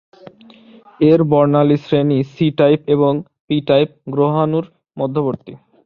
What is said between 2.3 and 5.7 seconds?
C-type এবং p-type গ্রহাণুর মধ্যবর্তী।